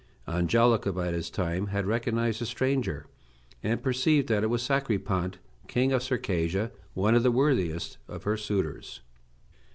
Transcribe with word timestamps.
Angelica 0.27 0.91
by 0.91 1.11
this 1.11 1.29
time 1.29 1.67
had 1.67 1.85
recognized 1.85 2.41
the 2.41 2.45
stranger, 2.47 3.05
and 3.61 3.83
perceived 3.83 4.27
that 4.29 4.41
it 4.43 4.47
was 4.49 4.63
Sacripant, 4.63 5.37
king 5.67 5.91
of 5.91 6.01
Circassia, 6.01 6.71
one 6.95 7.13
of 7.13 7.21
the 7.21 7.29
worthiest 7.29 7.99
of 8.07 8.23
her 8.23 8.35
suitors. 8.35 9.01